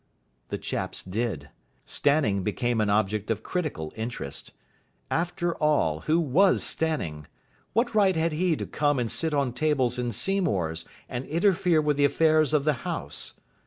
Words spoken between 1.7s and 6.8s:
Stanning became an object of critical interest. After all, who was